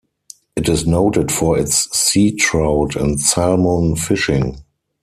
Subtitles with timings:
[0.55, 4.63] It is noted for its sea trout and salmon fishing.